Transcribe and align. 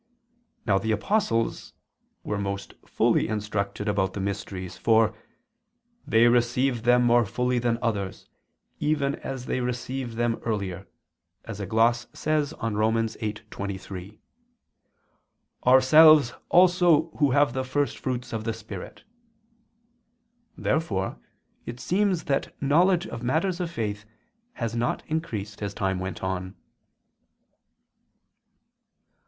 Now 0.65 0.79
the 0.79 0.91
apostles 0.91 1.73
were 2.23 2.39
most 2.39 2.73
fully 2.87 3.27
instructed 3.27 3.87
about 3.87 4.13
the 4.13 4.19
mysteries, 4.19 4.75
for 4.75 5.13
"they 6.07 6.27
received 6.27 6.85
them 6.85 7.03
more 7.03 7.23
fully 7.23 7.59
than 7.59 7.77
others, 7.83 8.27
even 8.79 9.13
as 9.17 9.45
they 9.45 9.59
received 9.61 10.17
them 10.17 10.41
earlier," 10.43 10.87
as 11.45 11.59
a 11.59 11.67
gloss 11.67 12.07
says 12.13 12.51
on 12.53 12.75
Rom. 12.75 12.95
8:23: 12.95 14.17
"Ourselves 15.67 16.33
also 16.49 17.11
who 17.19 17.29
have 17.29 17.53
the 17.53 17.63
first 17.63 17.99
fruits 17.99 18.33
of 18.33 18.43
the 18.43 18.53
Spirit." 18.53 19.03
Therefore 20.57 21.19
it 21.67 21.79
seems 21.79 22.23
that 22.23 22.59
knowledge 22.59 23.05
of 23.05 23.21
matters 23.21 23.59
of 23.59 23.69
faith 23.69 24.05
has 24.53 24.75
not 24.75 25.03
increased 25.05 25.61
as 25.61 25.75
time 25.75 25.99
went 25.99 26.23
on. 26.23 26.55